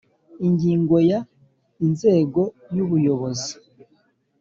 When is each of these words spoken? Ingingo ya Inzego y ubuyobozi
Ingingo 0.47 0.95
ya 1.09 1.19
Inzego 1.85 2.41
y 2.75 2.79
ubuyobozi 2.85 3.51